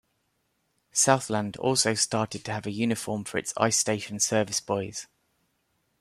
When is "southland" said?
0.93-1.57